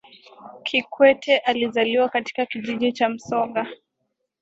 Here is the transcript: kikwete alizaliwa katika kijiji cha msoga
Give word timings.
kikwete 0.63 1.37
alizaliwa 1.37 2.09
katika 2.09 2.45
kijiji 2.45 2.91
cha 2.93 3.09
msoga 3.09 3.67